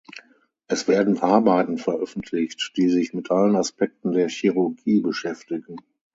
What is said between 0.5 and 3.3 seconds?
Es werden Arbeiten veröffentlicht, die sich mit